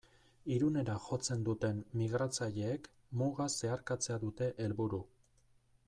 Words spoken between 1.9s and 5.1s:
migratzaileek muga zeharkatzea dute helburu.